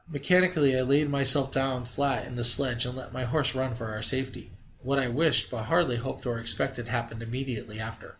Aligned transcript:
Mechanically 0.09 0.75
I 0.75 0.81
laid 0.81 1.09
myself 1.11 1.51
down 1.51 1.85
flat 1.85 2.25
in 2.25 2.35
the 2.35 2.43
sledge, 2.43 2.87
and 2.87 2.97
let 2.97 3.13
my 3.13 3.23
horse 3.25 3.53
run 3.53 3.75
for 3.75 3.89
our 3.91 4.01
safety. 4.01 4.51
What 4.81 4.97
I 4.97 5.07
wished, 5.09 5.51
but 5.51 5.65
hardly 5.65 5.97
hoped 5.97 6.25
or 6.25 6.39
expected, 6.39 6.87
happened 6.87 7.21
immediately 7.21 7.79
after. 7.79 8.09